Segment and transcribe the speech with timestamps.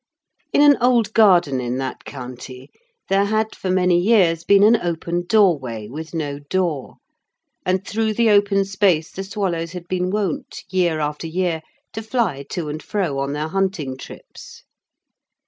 [0.51, 2.71] In an old garden in that county
[3.07, 6.95] there had for many years been an open doorway with no door,
[7.67, 11.61] and through the open space the swallows had been wont, year after year,
[11.93, 14.63] to fly to and fro on their hunting trips.